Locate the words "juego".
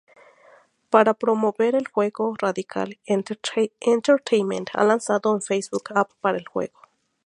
1.87-2.33, 6.47-6.79